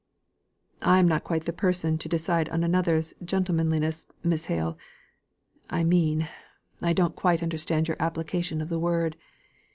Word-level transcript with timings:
"I 0.81 0.97
am 0.97 1.07
not 1.07 1.23
quite 1.23 1.45
the 1.45 1.53
person 1.53 1.99
to 1.99 2.09
decide 2.09 2.49
on 2.49 2.63
another's 2.63 3.13
gentlemanliness, 3.23 4.07
Miss 4.23 4.47
Hale. 4.47 4.75
I 5.69 5.83
mean, 5.83 6.27
I 6.81 6.91
don't 6.91 7.15
quite 7.15 7.43
understand 7.43 7.87
your 7.87 7.97
application 7.99 8.61
of 8.63 8.69
the 8.69 8.79
word. 8.79 9.15